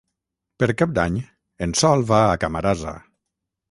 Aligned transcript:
Per 0.63 0.69
Cap 0.81 0.95
d'Any 0.95 1.21
en 1.69 1.79
Sol 1.85 2.09
va 2.15 2.25
a 2.35 2.43
Camarasa. 2.47 3.01